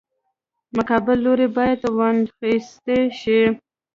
مقابل 0.77 1.17
لوری 1.25 1.47
باید 1.57 1.81
وانخیستی 1.97 3.01
شي. 3.19 3.39